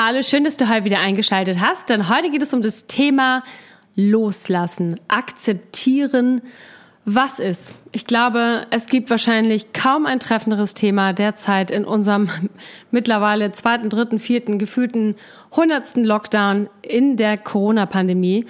Hallo, 0.00 0.22
schön, 0.22 0.44
dass 0.44 0.56
du 0.56 0.68
heute 0.68 0.84
wieder 0.84 1.00
eingeschaltet 1.00 1.58
hast, 1.58 1.90
denn 1.90 2.08
heute 2.08 2.30
geht 2.30 2.40
es 2.40 2.54
um 2.54 2.62
das 2.62 2.86
Thema 2.86 3.42
Loslassen, 3.96 4.94
akzeptieren, 5.08 6.40
was 7.04 7.40
ist. 7.40 7.72
Ich 7.90 8.06
glaube, 8.06 8.64
es 8.70 8.86
gibt 8.86 9.10
wahrscheinlich 9.10 9.72
kaum 9.72 10.06
ein 10.06 10.20
treffenderes 10.20 10.74
Thema 10.74 11.12
derzeit 11.12 11.72
in 11.72 11.84
unserem 11.84 12.30
mittlerweile 12.92 13.50
zweiten, 13.50 13.88
dritten, 13.88 14.20
vierten, 14.20 14.60
gefühlten 14.60 15.16
hundertsten 15.56 16.04
Lockdown 16.04 16.68
in 16.80 17.16
der 17.16 17.36
Corona-Pandemie. 17.36 18.46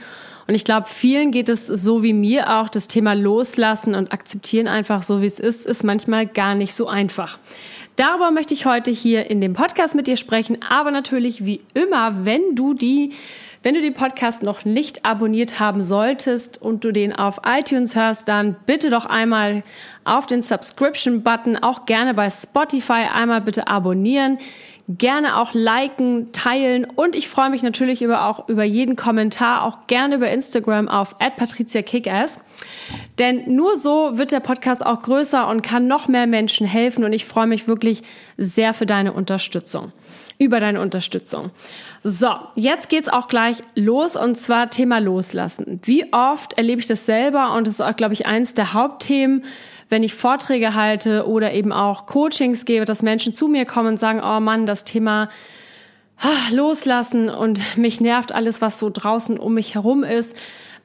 Und 0.46 0.54
ich 0.54 0.64
glaube, 0.64 0.86
vielen 0.86 1.30
geht 1.30 1.48
es 1.48 1.66
so 1.66 2.02
wie 2.02 2.12
mir 2.12 2.58
auch. 2.58 2.68
Das 2.68 2.88
Thema 2.88 3.14
Loslassen 3.14 3.94
und 3.94 4.12
akzeptieren 4.12 4.68
einfach 4.68 5.02
so, 5.02 5.22
wie 5.22 5.26
es 5.26 5.38
ist, 5.38 5.64
ist 5.64 5.82
manchmal 5.82 6.26
gar 6.26 6.54
nicht 6.54 6.74
so 6.74 6.88
einfach. 6.88 7.38
Darüber 7.98 8.30
möchte 8.30 8.54
ich 8.54 8.64
heute 8.64 8.92
hier 8.92 9.28
in 9.28 9.41
dem 9.41 9.54
Podcast 9.54 9.96
mit 9.96 10.06
dir 10.06 10.16
sprechen, 10.16 10.58
aber 10.62 10.92
natürlich 10.92 11.44
wie 11.44 11.62
immer, 11.74 12.24
wenn 12.24 12.55
du 12.55 12.72
die 12.72 13.12
wenn 13.64 13.74
du 13.74 13.80
den 13.80 13.92
Podcast 13.92 14.44
noch 14.44 14.64
nicht 14.64 15.05
abonniert 15.05 15.58
haben 15.58 15.82
solltest 15.82 16.62
und 16.62 16.84
du 16.84 16.92
den 16.92 17.12
auf 17.12 17.40
iTunes 17.44 17.96
hörst, 17.96 18.28
dann 18.28 18.55
bitte 18.66 18.88
doch 18.88 19.05
einmal 19.05 19.64
auf 20.05 20.27
den 20.27 20.42
Subscription-Button, 20.42 21.56
auch 21.56 21.86
gerne 21.86 22.14
bei 22.14 22.30
Spotify 22.30 23.08
einmal 23.12 23.40
bitte 23.40 23.66
abonnieren 23.66 24.38
gerne 24.89 25.36
auch 25.36 25.53
liken, 25.53 26.33
teilen 26.33 26.86
und 26.86 27.14
ich 27.14 27.28
freue 27.28 27.50
mich 27.50 27.62
natürlich 27.62 28.00
über 28.00 28.25
auch 28.25 28.48
über 28.48 28.64
jeden 28.64 28.97
Kommentar, 28.97 29.64
auch 29.64 29.86
gerne 29.86 30.14
über 30.14 30.30
Instagram 30.30 30.89
auf 30.89 31.19
@patriziakickass. 31.19 32.41
Denn 33.19 33.55
nur 33.55 33.77
so 33.77 34.17
wird 34.17 34.33
der 34.33 34.41
Podcast 34.41 34.84
auch 34.84 35.03
größer 35.03 35.47
und 35.47 35.62
kann 35.62 35.86
noch 35.86 36.08
mehr 36.08 36.27
Menschen 36.27 36.67
helfen 36.67 37.05
und 37.05 37.12
ich 37.12 37.27
freue 37.27 37.47
mich 37.47 37.69
wirklich 37.69 38.03
sehr 38.39 38.72
für 38.72 38.86
deine 38.86 39.12
Unterstützung. 39.12 39.92
Über 40.39 40.61
deine 40.61 40.80
Unterstützung. 40.80 41.50
So, 42.05 42.28
jetzt 42.55 42.89
geht's 42.89 43.08
auch 43.08 43.27
gleich 43.28 43.56
los 43.75 44.14
und 44.17 44.39
zwar 44.39 44.70
Thema 44.70 45.00
Loslassen. 45.00 45.80
Wie 45.83 46.12
oft 46.12 46.55
erlebe 46.55 46.80
ich 46.80 46.86
das 46.86 47.05
selber 47.05 47.55
und 47.55 47.67
das 47.67 47.75
ist 47.75 47.80
auch, 47.80 47.97
glaube 47.97 48.14
ich, 48.14 48.27
eins 48.27 48.55
der 48.55 48.73
Hauptthemen, 48.73 49.45
wenn 49.89 50.03
ich 50.03 50.14
Vorträge 50.14 50.75
halte 50.75 51.27
oder 51.27 51.53
eben 51.53 51.72
auch 51.72 52.06
Coachings 52.06 52.64
gebe, 52.64 52.84
dass 52.84 53.03
Menschen 53.03 53.34
zu 53.34 53.48
mir 53.48 53.64
kommen 53.64 53.89
und 53.89 53.97
sagen, 53.98 54.20
oh 54.22 54.41
Mann, 54.41 54.67
das 54.67 54.84
Thema 54.84 55.28
loslassen 56.50 57.30
und 57.30 57.77
mich 57.77 58.00
nervt 58.00 58.34
alles, 58.34 58.61
was 58.61 58.78
so 58.78 58.91
draußen 58.92 59.39
um 59.39 59.55
mich 59.55 59.75
herum 59.75 60.03
ist. 60.03 60.36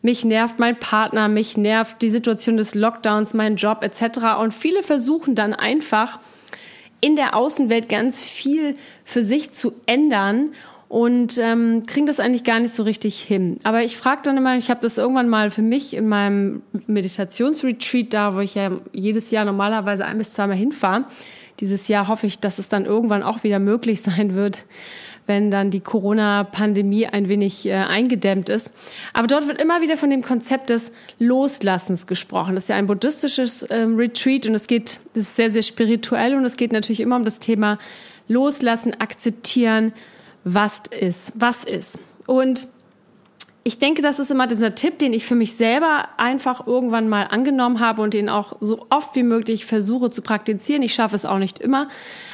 Mich 0.01 0.25
nervt 0.25 0.59
mein 0.59 0.77
Partner, 0.77 1.29
mich 1.29 1.57
nervt 1.57 2.01
die 2.01 2.09
Situation 2.09 2.57
des 2.57 2.75
Lockdowns, 2.75 3.33
mein 3.33 3.55
Job 3.55 3.83
etc. 3.83 4.39
Und 4.39 4.53
viele 4.53 4.83
versuchen 4.83 5.33
dann 5.33 5.53
einfach 5.53 6.19
in 6.99 7.15
der 7.15 7.35
Außenwelt 7.35 7.89
ganz 7.89 8.23
viel 8.23 8.75
für 9.03 9.23
sich 9.23 9.53
zu 9.53 9.73
ändern 9.85 10.51
und 10.93 11.39
ähm, 11.39 11.81
kriegen 11.87 12.05
das 12.05 12.19
eigentlich 12.19 12.43
gar 12.43 12.59
nicht 12.59 12.71
so 12.71 12.83
richtig 12.83 13.19
hin. 13.19 13.57
Aber 13.63 13.81
ich 13.81 13.97
frage 13.97 14.21
dann 14.25 14.37
immer, 14.37 14.59
ich 14.59 14.69
habe 14.69 14.79
das 14.79 14.99
irgendwann 14.99 15.27
mal 15.27 15.49
für 15.49 15.63
mich 15.63 15.95
in 15.95 16.07
meinem 16.07 16.61
Meditationsretreat 16.85 18.13
da, 18.13 18.35
wo 18.35 18.41
ich 18.41 18.53
ja 18.53 18.69
jedes 18.91 19.31
Jahr 19.31 19.43
normalerweise 19.43 20.05
ein 20.05 20.19
bis 20.19 20.33
zweimal 20.33 20.55
hinfahre. 20.55 21.05
Dieses 21.61 21.87
Jahr 21.87 22.09
hoffe 22.09 22.27
ich, 22.27 22.37
dass 22.41 22.59
es 22.59 22.69
dann 22.69 22.85
irgendwann 22.85 23.23
auch 23.23 23.43
wieder 23.43 23.57
möglich 23.57 24.01
sein 24.03 24.35
wird, 24.35 24.65
wenn 25.25 25.49
dann 25.49 25.71
die 25.71 25.79
Corona-Pandemie 25.79 27.07
ein 27.07 27.27
wenig 27.27 27.65
äh, 27.65 27.73
eingedämmt 27.73 28.49
ist. 28.49 28.71
Aber 29.13 29.25
dort 29.25 29.47
wird 29.47 29.59
immer 29.59 29.81
wieder 29.81 29.97
von 29.97 30.11
dem 30.11 30.21
Konzept 30.21 30.69
des 30.69 30.91
Loslassens 31.17 32.05
gesprochen. 32.05 32.53
Das 32.53 32.65
ist 32.65 32.69
ja 32.69 32.75
ein 32.75 32.85
buddhistisches 32.85 33.65
ähm, 33.71 33.95
Retreat 33.95 34.45
und 34.45 34.53
es 34.53 34.67
geht, 34.67 34.99
das 35.15 35.23
ist 35.23 35.37
sehr, 35.37 35.49
sehr 35.49 35.63
spirituell 35.63 36.35
und 36.35 36.45
es 36.45 36.55
geht 36.55 36.71
natürlich 36.71 36.99
immer 36.99 37.15
um 37.15 37.25
das 37.25 37.39
Thema 37.39 37.79
Loslassen, 38.27 38.93
akzeptieren, 39.01 39.91
was 40.43 40.83
ist, 40.89 41.33
was 41.35 41.63
ist. 41.63 41.99
Und 42.25 42.67
ich 43.65 43.77
denke, 43.77 44.01
das 44.01 44.19
ist 44.19 44.29
immer 44.29 44.45
dieser 44.45 44.75
Tipp, 44.75 44.99
den 44.99 45.13
ich 45.13 45.25
für 45.25 45.35
mich 45.35 45.55
selber 45.55 46.09
einfach 46.17 46.67
irgendwann 46.67 47.07
mal 47.07 47.27
angenommen 47.27 47.79
habe 47.79 48.01
und 48.01 48.13
den 48.13 48.27
auch 48.27 48.57
so 48.59 48.85
oft 48.89 49.15
wie 49.15 49.23
möglich 49.23 49.65
versuche 49.65 50.11
zu 50.11 50.21
praktizieren. 50.21 50.81
Ich 50.81 50.93
schaffe 50.93 51.15
es 51.15 51.23
auch 51.23 51.37
nicht 51.37 51.59
immer, 51.59 51.87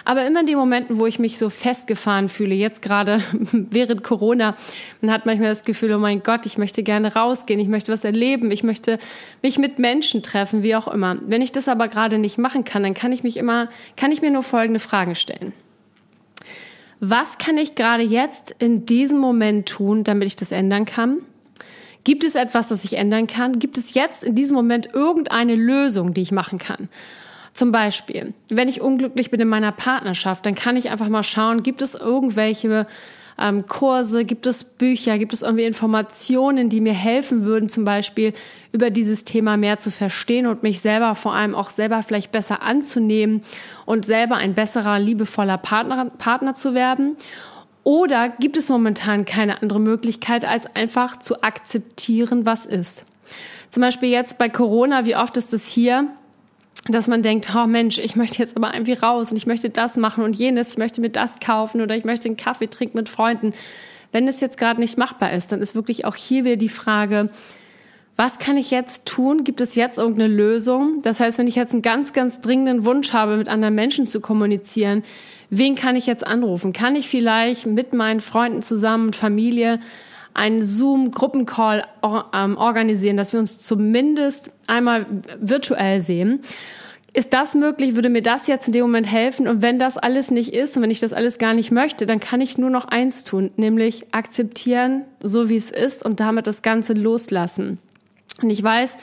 aber 0.06 0.25
immer 0.25 0.40
in 0.40 0.48
den 0.48 0.58
Momenten, 0.58 0.98
wo 0.98 1.06
ich 1.06 1.19
mich 1.19 1.38
so 1.38 1.52
festgefahren 1.52 2.30
fühle, 2.30 2.56
jetzt 2.56 2.81
gerade 2.81 3.22
während 3.52 4.03
Corona, 4.03 4.56
man 5.02 5.12
hat 5.12 5.28
manchmal 5.28 5.50
das 5.50 5.64
Gefühl, 5.64 5.94
oh 5.94 6.00
mein 6.00 6.24
Gott, 6.24 6.48
ich 6.48 6.58
möchte 6.58 6.81
gerne 6.81 7.14
rausgehen, 7.14 7.59
ich 7.59 7.68
möchte 7.68 7.92
was 7.94 8.03
erleben, 8.03 8.50
ich 8.50 8.64
möchte 8.64 8.98
mich 9.44 9.59
mit 9.59 9.78
Menschen 9.78 10.24
treffen, 10.24 10.64
wie 10.64 10.75
auch 10.75 10.88
immer. 10.88 11.18
Wenn 11.22 11.44
ich 11.44 11.52
das 11.52 11.68
aber 11.68 11.90
gerade 11.90 12.18
nicht 12.18 12.40
machen 12.40 12.64
kann, 12.64 12.81
dann 12.81 12.96
kann 12.96 13.12
ich 13.12 13.22
mich 13.22 13.38
immer, 13.38 13.69
kann 13.98 14.12
ich 14.12 14.24
mir 14.24 14.31
nur 14.31 14.42
folgende 14.42 14.80
Fragen 14.80 15.14
stellen 15.14 15.53
was 17.00 17.38
kann 17.38 17.58
ich 17.58 17.76
gerade 17.76 18.04
jetzt 18.04 18.56
in 18.60 18.86
diesem 18.86 19.20
Moment 19.20 19.68
tun, 19.68 20.04
damit 20.04 20.28
ich 20.28 20.36
das 20.36 20.52
ändern 20.52 20.86
kann? 20.86 21.20
Gibt 22.04 22.24
es 22.24 22.36
etwas, 22.36 22.70
das 22.70 22.84
ich 22.84 22.98
ändern 22.98 23.28
kann? 23.28 23.60
Gibt 23.60 23.78
es 23.78 23.94
jetzt 23.94 24.24
in 24.24 24.36
diesem 24.36 24.56
Moment 24.56 24.90
irgendeine 24.94 25.56
Lösung, 25.56 26.14
die 26.14 26.22
ich 26.22 26.32
machen 26.32 26.60
kann? 26.60 26.90
Zum 27.54 27.72
Beispiel, 27.72 28.34
wenn 28.50 28.70
ich 28.70 28.82
unglücklich 28.82 29.32
bin 29.32 29.40
in 29.40 29.48
meiner 29.48 29.72
Partnerschaft, 29.72 30.46
dann 30.46 30.56
kann 30.56 30.78
ich 30.78 30.90
einfach 30.90 31.10
mal 31.10 31.24
schauen, 31.24 31.64
gibt 31.64 31.82
es 31.82 31.96
irgendwelche 31.96 32.88
ähm, 33.40 33.68
Kurse, 33.68 34.26
gibt 34.26 34.48
es 34.48 34.64
Bücher, 34.64 35.18
gibt 35.18 35.34
es 35.34 35.42
irgendwie 35.42 35.66
Informationen, 35.66 36.70
die 36.70 36.82
mir 36.82 36.94
helfen 36.94 37.44
würden, 37.46 37.70
zum 37.70 37.86
Beispiel 37.86 38.34
über 38.72 38.90
dieses 38.90 39.26
Thema 39.26 39.58
mehr 39.58 39.80
zu 39.80 39.92
verstehen 39.92 40.46
und 40.46 40.64
mich 40.64 40.82
selber 40.82 41.16
vor 41.16 41.34
allem 41.34 41.56
auch 41.56 41.70
selber 41.70 42.04
vielleicht 42.04 42.32
besser 42.32 42.62
anzunehmen 42.62 43.42
und 43.86 44.06
selber 44.06 44.36
ein 44.36 44.54
besserer, 44.54 45.00
liebevoller 45.00 45.58
Partner, 45.58 46.06
Partner 46.06 46.54
zu 46.54 46.74
werden? 46.74 47.16
Oder 47.84 48.30
gibt 48.30 48.58
es 48.58 48.70
momentan 48.70 49.26
keine 49.26 49.62
andere 49.62 49.80
Möglichkeit, 49.80 50.46
als 50.46 50.76
einfach 50.76 51.20
zu 51.20 51.42
akzeptieren, 51.42 52.46
was 52.46 52.66
ist? 52.66 53.04
Zum 53.70 53.82
Beispiel 53.82 54.10
jetzt 54.10 54.38
bei 54.38 54.50
Corona, 54.50 55.06
wie 55.06 55.16
oft 55.16 55.38
ist 55.38 55.54
es 55.54 55.66
hier? 55.66 56.08
Dass 56.88 57.08
man 57.08 57.22
denkt, 57.22 57.50
oh 57.56 57.68
Mensch, 57.68 57.98
ich 57.98 58.16
möchte 58.16 58.40
jetzt 58.40 58.56
aber 58.56 58.74
irgendwie 58.74 58.94
raus 58.94 59.32
und 59.32 59.38
ich 59.38 59.46
möchte 59.46 59.70
das 59.70 59.98
machen 59.98 60.24
und 60.24 60.36
jenes, 60.36 60.72
ich 60.72 60.78
möchte 60.78 61.02
mir 61.02 61.10
das 61.10 61.40
kaufen 61.40 61.82
oder 61.82 61.96
ich 61.96 62.06
möchte 62.06 62.28
einen 62.28 62.38
Kaffee 62.38 62.68
trinken 62.68 62.98
mit 62.98 63.10
Freunden. 63.10 63.54
Wenn 64.12 64.28
es 64.28 64.40
jetzt 64.40 64.58
gerade 64.58 64.80
nicht 64.80 64.98
machbar 64.98 65.34
ist, 65.34 65.52
dann 65.52 65.62
ist 65.62 65.76
wirklich 65.76 66.06
auch 66.06 66.16
hier 66.16 66.46
wieder 66.46 66.56
die 66.56 66.70
Frage, 66.70 67.30
was 68.16 68.38
kann 68.38 68.58
ich 68.58 68.70
jetzt 68.70 69.06
tun? 69.06 69.46
Gibt 69.46 69.62
es 69.62 69.76
jetzt 69.76 69.98
irgendeine 69.98 70.34
Lösung? 70.34 71.02
Das 71.04 71.22
heißt, 71.22 71.38
wenn 71.38 71.48
ich 71.48 71.56
jetzt 71.56 71.72
einen 71.72 71.82
ganz, 71.82 72.12
ganz 72.12 72.42
dringenden 72.42 72.84
Wunsch 72.84 73.14
habe, 73.14 73.38
mit 73.38 73.48
anderen 73.48 73.76
Menschen 73.76 74.08
zu 74.08 74.20
kommunizieren, 74.20 75.04
wen 75.50 75.76
kann 75.76 75.96
ich 75.96 76.06
jetzt 76.06 76.28
anrufen? 76.28 76.74
Kann 76.74 76.98
ich 76.98 77.08
vielleicht 77.08 77.66
mit 77.66 77.94
meinen 77.94 78.20
Freunden 78.20 78.62
zusammen, 78.62 79.14
Familie, 79.14 79.80
einen 80.40 80.64
Zoom-Gruppencall 80.64 81.86
ähm, 82.34 82.58
organisieren, 82.58 83.18
dass 83.18 83.34
wir 83.34 83.42
uns 83.42 83.60
zumindest 83.60 84.52
einmal 84.68 85.06
virtuell 85.40 86.00
sehen. 86.00 86.40
Ist 87.12 87.34
das 87.34 87.56
möglich? 87.56 87.96
Würde 87.96 88.10
mir 88.10 88.22
das 88.22 88.48
jetzt 88.48 88.68
in 88.68 88.74
dem 88.74 88.84
Moment 88.84 89.12
helfen? 89.12 89.48
Und 89.48 89.62
wenn 89.62 89.80
das 89.80 89.98
alles 89.98 90.31
nicht 90.31 90.54
ist 90.54 90.78
und 90.78 90.84
wenn 90.84 90.92
ich 90.92 91.02
das 91.02 91.12
alles 91.12 91.40
gar 91.40 91.54
nicht 91.54 91.72
möchte, 91.72 92.06
dann 92.06 92.22
kann 92.22 92.40
ich 92.40 92.58
nur 92.58 92.69
noch 92.69 92.86
eins 92.86 93.25
tun, 93.25 93.52
nämlich 93.58 94.13
akzeptieren, 94.13 95.04
so 95.22 95.50
wie 95.50 95.58
es 95.58 95.72
ist 95.72 96.06
und 96.06 96.22
damit 96.22 96.48
das 96.48 96.62
Ganze 96.62 96.94
loslassen. 96.94 97.80
Und 98.42 98.50
ich 98.50 98.63
weiß, 98.63 98.96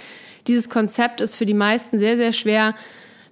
dieses 0.46 0.70
Konzept 0.70 1.20
ist 1.20 1.34
für 1.34 1.46
die 1.46 1.54
meisten 1.54 1.98
sehr, 1.98 2.16
sehr 2.16 2.32
schwer 2.32 2.74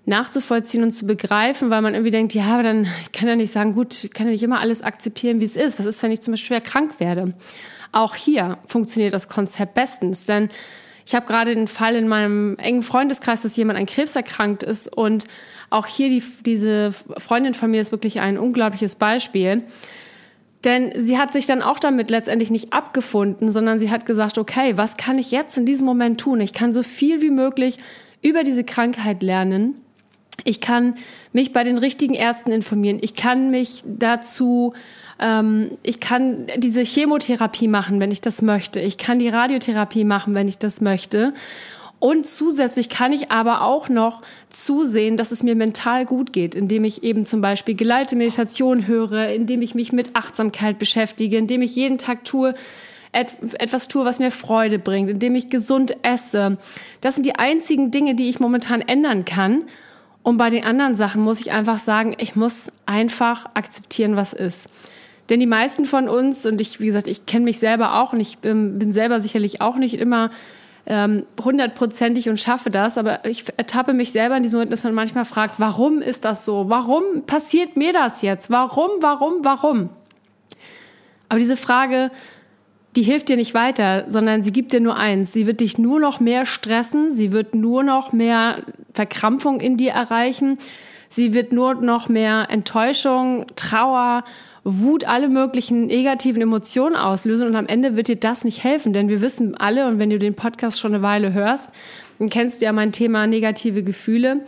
nachzuvollziehen 0.05 0.83
und 0.83 0.91
zu 0.91 1.07
begreifen, 1.07 1.71
weil 1.71 1.81
man 1.81 1.95
irgendwie 1.95 2.11
denkt, 2.11 2.35
ja, 2.35 2.45
aber 2.53 2.65
dann 2.65 2.87
kann 3.15 3.29
ja 3.29 3.37
nicht 3.37 3.53
sagen, 3.53 3.73
gut, 3.73 4.05
ich 4.05 4.13
kann 4.13 4.27
ja 4.27 4.33
nicht 4.33 4.43
immer 4.43 4.61
alles 4.61 4.83
akzeptieren, 4.83 5.41
wie 5.41 5.47
es 5.47 5.57
ist. 5.57 5.79
Was 5.79 5.87
ist, 5.87 6.03
wenn 6.03 6.13
ich 6.13 6.21
zum 6.21 6.33
Beispiel 6.33 6.49
schwer 6.49 6.61
krank 6.61 7.01
werde? 7.01 7.33
Auch 7.95 8.17
hier 8.17 8.59
funktioniert 8.67 9.15
das 9.15 9.29
Konzept 9.29 9.75
bestens, 9.75 10.27
denn 10.27 10.49
ich 11.07 11.15
habe 11.15 11.27
gerade 11.27 11.55
den 11.55 11.69
Fall 11.69 11.95
in 11.95 12.09
meinem 12.09 12.57
engen 12.59 12.83
Freundeskreis, 12.83 13.43
dass 13.43 13.57
jemand 13.57 13.79
an 13.79 13.87
Krebs 13.87 14.17
erkrankt 14.17 14.65
ist 14.65 14.89
und 14.89 15.27
auch 15.71 15.87
hier 15.87 16.09
die, 16.09 16.23
diese 16.45 16.91
Freundin 16.93 17.55
von 17.55 17.71
mir 17.71 17.81
ist 17.81 17.93
wirklich 17.93 18.21
ein 18.21 18.37
unglaubliches 18.37 18.97
Beispiel. 18.97 19.63
Denn 20.65 20.93
sie 20.97 21.19
hat 21.19 21.33
sich 21.33 21.47
dann 21.47 21.63
auch 21.63 21.79
damit 21.79 22.11
letztendlich 22.11 22.51
nicht 22.51 22.73
abgefunden, 22.73 23.49
sondern 23.51 23.79
sie 23.79 23.91
hat 23.91 24.07
gesagt, 24.07 24.39
okay, 24.39 24.77
was 24.77 24.97
kann 24.97 25.19
ich 25.19 25.31
jetzt 25.31 25.57
in 25.57 25.65
diesem 25.65 25.87
Moment 25.87 26.19
tun? 26.19 26.41
Ich 26.41 26.53
kann 26.53 26.73
so 26.73 26.83
viel 26.83 27.23
wie 27.23 27.31
möglich 27.31 27.79
über 28.23 28.43
diese 28.43 28.65
Krankheit 28.65 29.23
lernen 29.23 29.75
Ich 30.43 30.61
kann 30.61 30.95
mich 31.33 31.53
bei 31.53 31.63
den 31.63 31.79
richtigen 31.79 32.15
Ärzten 32.15 32.51
informieren. 32.51 32.99
Ich 33.01 33.15
kann 33.15 33.51
mich 33.51 33.85
dazu 33.87 34.75
ähm, 35.21 35.71
ich 35.83 36.01
kann 36.01 36.47
diese 36.57 36.83
Chemotherapie 36.83 37.69
machen, 37.69 38.01
wenn 38.01 38.11
ich 38.11 38.21
das 38.21 38.43
möchte. 38.43 38.81
Ich 38.81 38.99
kann 38.99 39.19
die 39.19 39.29
Radiotherapie 39.29 40.05
machen, 40.05 40.35
wenn 40.35 40.49
ich 40.49 40.59
das 40.59 40.81
möchte. 40.81 41.35
Und 42.05 42.27
zusätzlich 42.27 42.91
kann 42.91 43.15
ich 43.15 43.31
aber 43.31 43.63
auch 43.63 43.89
noch 43.89 44.21
zusehen, 44.51 45.17
dass 45.17 45.33
es 45.33 45.43
mir 45.43 45.55
mental 45.55 46.05
gut 46.05 46.35
geht, 46.35 46.55
indem 46.55 46.85
ich 46.85 47.03
eben 47.03 47.25
zum 47.25 47.41
Beispiel 47.41 47.75
geleitete 47.75 48.17
Meditation 48.17 48.87
höre, 48.87 49.31
indem 49.31 49.63
ich 49.63 49.75
mich 49.75 49.93
mit 49.93 50.15
Achtsamkeit 50.15 50.79
beschäftige, 50.79 51.39
indem 51.39 51.63
ich 51.63 51.75
jeden 51.75 51.97
Tag 51.97 52.25
tue, 52.25 52.55
etwas 53.13 53.89
tue, 53.89 54.05
was 54.05 54.19
mir 54.19 54.31
Freude 54.31 54.79
bringt, 54.79 55.09
indem 55.09 55.35
ich 55.35 55.49
gesund 55.49 55.97
esse. 56.03 56.59
Das 57.01 57.15
sind 57.15 57.25
die 57.25 57.37
einzigen 57.37 57.91
Dinge, 57.91 58.17
die 58.17 58.29
ich 58.29 58.41
momentan 58.41 58.83
ändern 58.83 59.25
kann. 59.25 59.65
Und 60.23 60.37
bei 60.37 60.51
den 60.51 60.65
anderen 60.65 60.97
Sachen 60.97 61.23
muss 61.23 61.41
ich 61.41 61.53
einfach 61.53 61.79
sagen, 61.79 62.15
ich 62.19 62.35
muss 62.35 62.73
einfach 62.87 63.47
akzeptieren, 63.55 64.17
was 64.17 64.33
ist. 64.33 64.69
Denn 65.31 65.41
die 65.41 65.47
meisten 65.47 65.85
von 65.85 66.09
uns, 66.09 66.45
und 66.45 66.61
ich, 66.61 66.81
wie 66.81 66.87
gesagt, 66.87 67.07
ich 67.07 67.27
kenne 67.27 67.45
mich 67.45 67.59
selber 67.59 68.01
auch 68.01 68.13
und 68.13 68.21
ich 68.21 68.39
bin, 68.39 68.79
bin 68.79 68.93
selber 68.93 69.21
sicherlich 69.21 69.61
auch 69.61 69.77
nicht 69.77 69.95
immer 69.95 70.31
ähm, 70.87 71.25
hundertprozentig 71.43 72.29
und 72.29 72.39
schaffe 72.39 72.71
das, 72.71 72.99
aber 72.99 73.25
ich 73.25 73.45
ertappe 73.57 73.95
mich 73.95 74.13
selber 74.13 74.37
in 74.37 74.43
diesem 74.43 74.59
Moment, 74.59 74.73
dass 74.73 74.85
man 74.85 74.93
manchmal 74.93 75.25
fragt, 75.25 75.59
warum 75.59 76.03
ist 76.03 76.27
das 76.27 76.45
so? 76.45 76.69
Warum 76.69 77.23
passiert 77.27 77.77
mir 77.77 77.93
das 77.93 78.21
jetzt? 78.21 78.51
Warum, 78.51 78.91
warum, 79.01 79.45
warum? 79.45 79.89
Aber 81.31 81.39
diese 81.39 81.57
Frage 81.57 82.11
die 82.97 83.03
hilft 83.03 83.29
dir 83.29 83.37
nicht 83.37 83.55
weiter, 83.55 84.05
sondern 84.09 84.43
sie 84.43 84.53
gibt 84.53 84.73
dir 84.73 84.81
nur 84.81 84.97
eins. 84.97 85.33
Sie 85.33 85.47
wird 85.47 85.61
dich 85.61 85.79
nur 85.79 85.99
noch 85.99 86.21
mehr 86.21 86.47
stressen, 86.47 87.11
sie 87.11 87.33
wird 87.33 87.55
nur 87.55 87.83
noch 87.83 88.13
mehr 88.13 88.63
Verkrampfung 88.93 89.61
in 89.61 89.77
dir 89.77 89.93
erreichen, 89.93 90.59
sie 91.09 91.35
wird 91.35 91.53
nur 91.53 91.75
noch 91.75 92.09
mehr 92.09 92.47
Enttäuschung, 92.51 93.47
Trauer, 93.57 94.25
Wut, 94.65 95.05
alle 95.05 95.29
möglichen 95.29 95.87
negativen 95.87 96.43
Emotionen 96.43 96.97
auslösen 96.97 97.47
und 97.47 97.55
am 97.57 97.67
Ende 97.67 97.97
wird 97.97 98.09
dir 98.09 98.17
das 98.17 98.45
nicht 98.45 98.65
helfen, 98.65 98.93
denn 98.93 99.09
wir 99.09 99.21
wissen 99.21 99.55
alle 99.57 99.87
und 99.87 99.99
wenn 99.99 100.11
du 100.11 100.19
den 100.19 100.35
Podcast 100.35 100.81
schon 100.81 100.95
eine 100.95 101.03
Weile 101.03 101.33
hörst, 101.33 101.71
dann 102.19 102.31
kennst 102.31 102.61
du 102.61 102.65
ja 102.65 102.73
mein 102.73 102.93
Thema 102.93 103.27
negative 103.27 103.83
Gefühle 103.83 104.41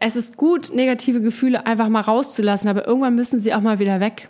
es 0.00 0.14
ist 0.14 0.36
gut, 0.36 0.72
negative 0.72 1.20
Gefühle 1.20 1.66
einfach 1.66 1.88
mal 1.88 2.00
rauszulassen, 2.00 2.68
aber 2.68 2.86
irgendwann 2.86 3.16
müssen 3.16 3.40
sie 3.40 3.52
auch 3.52 3.60
mal 3.60 3.80
wieder 3.80 3.98
weg. 3.98 4.28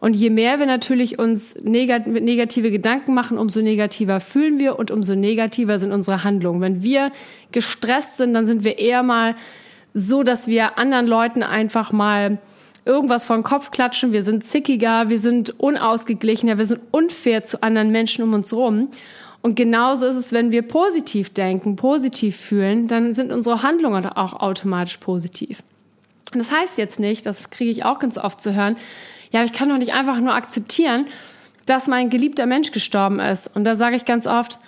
Und 0.00 0.14
je 0.14 0.30
mehr 0.30 0.60
wir 0.60 0.66
natürlich 0.66 1.18
uns 1.18 1.56
negative 1.60 2.70
Gedanken 2.70 3.14
machen, 3.14 3.36
umso 3.36 3.60
negativer 3.60 4.20
fühlen 4.20 4.60
wir 4.60 4.78
und 4.78 4.92
umso 4.92 5.16
negativer 5.16 5.80
sind 5.80 5.92
unsere 5.92 6.22
Handlungen. 6.22 6.60
Wenn 6.60 6.82
wir 6.84 7.10
gestresst 7.50 8.16
sind, 8.16 8.32
dann 8.34 8.46
sind 8.46 8.62
wir 8.62 8.78
eher 8.78 9.02
mal 9.02 9.34
so, 9.92 10.22
dass 10.22 10.46
wir 10.46 10.78
anderen 10.78 11.08
Leuten 11.08 11.42
einfach 11.42 11.90
mal 11.90 12.38
irgendwas 12.88 13.24
vor 13.24 13.36
den 13.36 13.42
Kopf 13.42 13.70
klatschen. 13.70 14.12
Wir 14.12 14.22
sind 14.22 14.42
zickiger, 14.44 15.10
wir 15.10 15.20
sind 15.20 15.60
unausgeglichener, 15.60 16.58
wir 16.58 16.66
sind 16.66 16.80
unfair 16.90 17.44
zu 17.44 17.62
anderen 17.62 17.90
Menschen 17.90 18.24
um 18.24 18.32
uns 18.32 18.52
rum. 18.52 18.88
Und 19.42 19.54
genauso 19.54 20.06
ist 20.06 20.16
es, 20.16 20.32
wenn 20.32 20.50
wir 20.50 20.62
positiv 20.62 21.32
denken, 21.32 21.76
positiv 21.76 22.36
fühlen, 22.36 22.88
dann 22.88 23.14
sind 23.14 23.30
unsere 23.30 23.62
Handlungen 23.62 24.06
auch 24.06 24.32
automatisch 24.32 24.96
positiv. 24.96 25.62
Und 26.32 26.40
das 26.40 26.50
heißt 26.50 26.78
jetzt 26.78 26.98
nicht, 26.98 27.24
das 27.24 27.50
kriege 27.50 27.70
ich 27.70 27.84
auch 27.84 27.98
ganz 27.98 28.18
oft 28.18 28.40
zu 28.40 28.54
hören, 28.54 28.76
ja, 29.30 29.44
ich 29.44 29.52
kann 29.52 29.68
doch 29.68 29.78
nicht 29.78 29.94
einfach 29.94 30.18
nur 30.18 30.34
akzeptieren, 30.34 31.06
dass 31.66 31.86
mein 31.86 32.10
geliebter 32.10 32.46
Mensch 32.46 32.72
gestorben 32.72 33.20
ist. 33.20 33.48
Und 33.54 33.64
da 33.64 33.76
sage 33.76 33.96
ich 33.96 34.06
ganz 34.06 34.26
oft, 34.26 34.58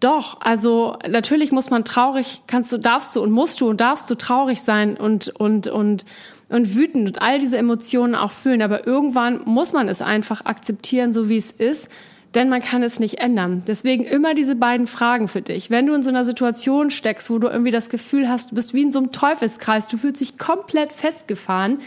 doch, 0.00 0.40
also 0.40 0.98
natürlich 1.08 1.52
muss 1.52 1.70
man 1.70 1.84
traurig, 1.84 2.42
kannst 2.46 2.72
du, 2.72 2.78
darfst 2.78 3.14
du 3.14 3.22
und 3.22 3.30
musst 3.30 3.60
du 3.60 3.68
und 3.68 3.80
darfst 3.80 4.10
du 4.10 4.16
traurig 4.16 4.62
sein 4.62 4.96
und, 4.96 5.28
und, 5.28 5.68
und, 5.68 6.04
und 6.52 6.74
wütend 6.74 7.08
und 7.08 7.22
all 7.22 7.38
diese 7.38 7.58
Emotionen 7.58 8.14
auch 8.14 8.32
fühlen. 8.32 8.62
Aber 8.62 8.86
irgendwann 8.86 9.40
muss 9.44 9.72
man 9.72 9.88
es 9.88 10.00
einfach 10.00 10.44
akzeptieren, 10.44 11.12
so 11.12 11.28
wie 11.28 11.36
es 11.36 11.50
ist 11.50 11.88
denn 12.34 12.48
man 12.48 12.62
kann 12.62 12.82
es 12.82 12.98
nicht 12.98 13.18
ändern. 13.18 13.62
Deswegen 13.66 14.04
immer 14.04 14.34
diese 14.34 14.54
beiden 14.54 14.86
Fragen 14.86 15.28
für 15.28 15.42
dich. 15.42 15.70
Wenn 15.70 15.86
du 15.86 15.94
in 15.94 16.02
so 16.02 16.08
einer 16.08 16.24
Situation 16.24 16.90
steckst, 16.90 17.30
wo 17.30 17.38
du 17.38 17.48
irgendwie 17.48 17.70
das 17.70 17.88
Gefühl 17.88 18.28
hast, 18.28 18.50
du 18.50 18.54
bist 18.54 18.74
wie 18.74 18.82
in 18.82 18.92
so 18.92 19.00
einem 19.00 19.12
Teufelskreis, 19.12 19.88
du 19.88 19.96
fühlst 19.96 20.20
dich 20.20 20.38
komplett 20.38 20.92
festgefahren, 20.92 21.78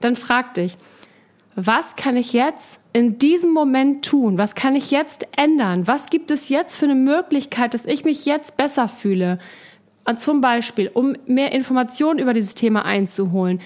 dann 0.00 0.16
frag 0.16 0.54
dich, 0.54 0.76
was 1.56 1.96
kann 1.96 2.16
ich 2.16 2.32
jetzt 2.32 2.80
in 2.92 3.18
diesem 3.18 3.52
Moment 3.52 4.04
tun? 4.04 4.38
Was 4.38 4.54
kann 4.54 4.74
ich 4.74 4.90
jetzt 4.90 5.26
ändern? 5.36 5.86
Was 5.86 6.10
gibt 6.10 6.30
es 6.30 6.48
jetzt 6.48 6.74
für 6.74 6.86
eine 6.86 6.96
Möglichkeit, 6.96 7.74
dass 7.74 7.86
ich 7.86 8.04
mich 8.04 8.26
jetzt 8.26 8.56
besser 8.56 8.88
fühle? 8.88 9.38
Zum 10.16 10.40
Beispiel, 10.40 10.90
um 10.92 11.14
mehr 11.26 11.52
Informationen 11.52 12.18
über 12.18 12.34
dieses 12.34 12.54
Thema 12.54 12.84
einzuholen. 12.84 13.60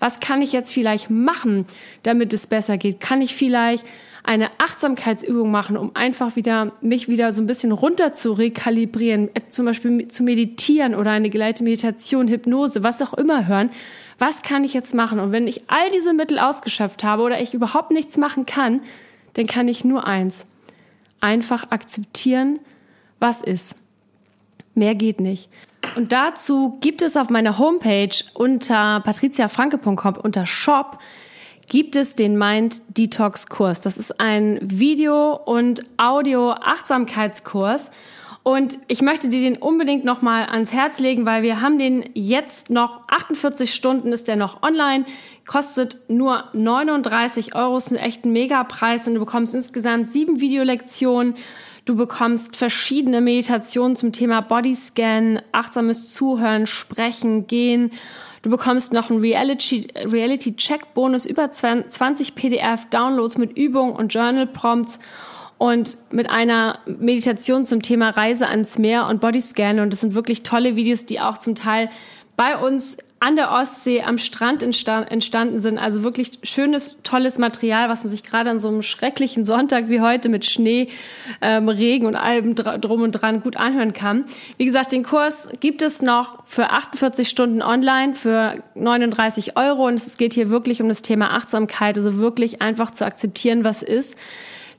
Was 0.00 0.20
kann 0.20 0.42
ich 0.42 0.52
jetzt 0.52 0.72
vielleicht 0.72 1.10
machen, 1.10 1.66
damit 2.02 2.32
es 2.32 2.46
besser 2.46 2.78
geht? 2.78 3.00
Kann 3.00 3.20
ich 3.20 3.34
vielleicht 3.34 3.84
eine 4.24 4.48
Achtsamkeitsübung 4.58 5.50
machen, 5.50 5.76
um 5.76 5.94
einfach 5.94 6.34
wieder 6.34 6.72
mich 6.80 7.08
wieder 7.08 7.32
so 7.32 7.42
ein 7.42 7.46
bisschen 7.46 7.72
runter 7.72 8.14
zu 8.14 8.32
rekalibrieren, 8.32 9.28
äh, 9.34 9.42
zum 9.48 9.66
Beispiel 9.66 10.08
zu 10.08 10.22
meditieren 10.22 10.94
oder 10.94 11.10
eine 11.10 11.28
geleitete 11.28 11.64
Meditation, 11.64 12.28
Hypnose, 12.28 12.82
was 12.82 13.02
auch 13.02 13.12
immer 13.14 13.46
hören. 13.46 13.70
Was 14.18 14.42
kann 14.42 14.64
ich 14.64 14.72
jetzt 14.72 14.94
machen? 14.94 15.20
Und 15.20 15.32
wenn 15.32 15.46
ich 15.46 15.64
all 15.68 15.90
diese 15.90 16.14
Mittel 16.14 16.38
ausgeschöpft 16.38 17.04
habe 17.04 17.22
oder 17.22 17.40
ich 17.40 17.52
überhaupt 17.52 17.90
nichts 17.90 18.16
machen 18.16 18.46
kann, 18.46 18.80
dann 19.34 19.46
kann 19.46 19.68
ich 19.68 19.84
nur 19.84 20.06
eins. 20.06 20.46
Einfach 21.20 21.70
akzeptieren, 21.70 22.60
was 23.18 23.42
ist. 23.42 23.76
Mehr 24.74 24.94
geht 24.94 25.20
nicht. 25.20 25.50
Und 25.96 26.12
dazu 26.12 26.78
gibt 26.80 27.02
es 27.02 27.16
auf 27.16 27.30
meiner 27.30 27.58
Homepage 27.58 28.14
unter 28.34 29.00
patriziafranke.com 29.00 30.16
unter 30.22 30.46
Shop 30.46 30.98
gibt 31.68 31.96
es 31.96 32.14
den 32.14 32.36
Mind 32.36 32.82
Detox 32.88 33.46
Kurs. 33.46 33.80
Das 33.80 33.96
ist 33.96 34.20
ein 34.20 34.58
Video- 34.60 35.34
und 35.34 35.84
Audio-Achtsamkeitskurs. 35.96 37.90
Und 38.44 38.78
ich 38.88 39.00
möchte 39.00 39.30
dir 39.30 39.40
den 39.40 39.56
unbedingt 39.56 40.04
nochmal 40.04 40.44
ans 40.44 40.72
Herz 40.72 41.00
legen, 41.00 41.24
weil 41.24 41.42
wir 41.42 41.62
haben 41.62 41.78
den 41.78 42.04
jetzt 42.12 42.68
noch 42.68 43.00
48 43.08 43.74
Stunden 43.74 44.12
ist 44.12 44.28
der 44.28 44.36
noch 44.36 44.62
online, 44.62 45.06
kostet 45.46 45.96
nur 46.08 46.44
39 46.52 47.54
Euro, 47.54 47.78
ist 47.78 47.90
ein 47.90 47.96
echt 47.96 48.26
Megapreis 48.26 49.08
und 49.08 49.14
du 49.14 49.20
bekommst 49.20 49.54
insgesamt 49.54 50.10
sieben 50.10 50.40
Videolektionen. 50.40 51.36
Du 51.86 51.96
bekommst 51.96 52.56
verschiedene 52.56 53.22
Meditationen 53.22 53.96
zum 53.96 54.12
Thema 54.12 54.42
Bodyscan, 54.42 55.40
achtsames 55.52 56.12
Zuhören, 56.12 56.66
Sprechen, 56.66 57.46
Gehen 57.46 57.92
Du 58.44 58.50
bekommst 58.50 58.92
noch 58.92 59.08
einen 59.08 59.20
Reality-Check-Bonus, 59.20 61.24
Reality 61.24 61.30
über 61.30 61.50
20 61.50 62.34
PDF-Downloads 62.34 63.38
mit 63.38 63.56
Übungen 63.56 63.96
und 63.96 64.12
Journal-Prompts 64.12 64.98
und 65.58 65.96
mit 66.10 66.30
einer 66.30 66.78
Meditation 66.86 67.64
zum 67.66 67.82
Thema 67.82 68.10
Reise 68.10 68.48
ans 68.48 68.78
Meer 68.78 69.06
und 69.06 69.20
Bodyscan. 69.20 69.80
Und 69.80 69.92
das 69.92 70.00
sind 70.00 70.14
wirklich 70.14 70.42
tolle 70.42 70.76
Videos, 70.76 71.06
die 71.06 71.20
auch 71.20 71.38
zum 71.38 71.54
Teil 71.54 71.90
bei 72.36 72.56
uns 72.56 72.96
an 73.24 73.36
der 73.36 73.52
Ostsee 73.52 74.02
am 74.02 74.18
Strand 74.18 74.62
entstanden 74.62 75.58
sind. 75.58 75.78
Also 75.78 76.02
wirklich 76.02 76.32
schönes, 76.42 76.98
tolles 77.04 77.38
Material, 77.38 77.88
was 77.88 78.04
man 78.04 78.10
sich 78.10 78.22
gerade 78.22 78.50
an 78.50 78.58
so 78.60 78.68
einem 78.68 78.82
schrecklichen 78.82 79.46
Sonntag 79.46 79.88
wie 79.88 80.02
heute 80.02 80.28
mit 80.28 80.44
Schnee, 80.44 80.88
ähm, 81.40 81.70
Regen 81.70 82.04
und 82.04 82.16
allem 82.16 82.54
drum 82.54 83.00
und 83.00 83.12
dran 83.12 83.40
gut 83.40 83.56
anhören 83.56 83.94
kann. 83.94 84.26
Wie 84.58 84.66
gesagt, 84.66 84.92
den 84.92 85.04
Kurs 85.04 85.48
gibt 85.60 85.80
es 85.80 86.02
noch 86.02 86.44
für 86.44 86.68
48 86.68 87.26
Stunden 87.26 87.62
online 87.62 88.14
für 88.14 88.62
39 88.74 89.56
Euro 89.56 89.86
und 89.86 89.94
es 89.94 90.18
geht 90.18 90.34
hier 90.34 90.50
wirklich 90.50 90.82
um 90.82 90.88
das 90.88 91.00
Thema 91.00 91.32
Achtsamkeit, 91.32 91.96
also 91.96 92.18
wirklich 92.18 92.60
einfach 92.60 92.90
zu 92.90 93.06
akzeptieren, 93.06 93.64
was 93.64 93.82
ist. 93.82 94.16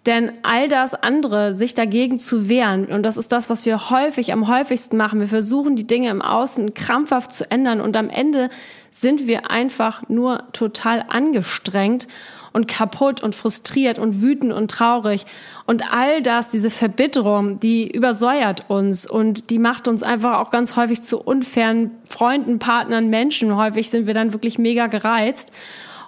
Denn 0.05 0.33
all 0.43 0.67
das 0.67 0.93
andere, 0.93 1.55
sich 1.55 1.73
dagegen 1.73 2.19
zu 2.19 2.47
wehren, 2.47 2.85
und 2.85 3.03
das 3.03 3.17
ist 3.17 3.31
das, 3.31 3.49
was 3.49 3.65
wir 3.65 3.89
häufig 3.89 4.33
am 4.33 4.47
häufigsten 4.47 4.97
machen, 4.97 5.19
wir 5.19 5.27
versuchen 5.27 5.75
die 5.75 5.87
Dinge 5.87 6.09
im 6.09 6.21
Außen 6.21 6.75
krampfhaft 6.75 7.33
zu 7.33 7.49
ändern 7.49 7.81
und 7.81 7.97
am 7.97 8.09
Ende 8.09 8.49
sind 8.91 9.27
wir 9.27 9.49
einfach 9.49 10.07
nur 10.07 10.43
total 10.53 11.05
angestrengt 11.09 12.07
und 12.53 12.67
kaputt 12.67 13.21
und 13.21 13.35
frustriert 13.35 13.99
und 13.99 14.21
wütend 14.21 14.53
und 14.53 14.71
traurig. 14.71 15.25
Und 15.65 15.91
all 15.91 16.21
das, 16.21 16.49
diese 16.49 16.69
Verbitterung, 16.69 17.59
die 17.59 17.91
übersäuert 17.91 18.69
uns 18.69 19.05
und 19.09 19.49
die 19.49 19.59
macht 19.59 19.89
uns 19.89 20.03
einfach 20.03 20.39
auch 20.39 20.51
ganz 20.51 20.77
häufig 20.77 21.01
zu 21.01 21.19
unfairen 21.19 21.91
Freunden, 22.05 22.57
Partnern, 22.59 23.09
Menschen. 23.09 23.57
Häufig 23.57 23.89
sind 23.89 24.07
wir 24.07 24.13
dann 24.13 24.31
wirklich 24.31 24.57
mega 24.57 24.87
gereizt. 24.87 25.51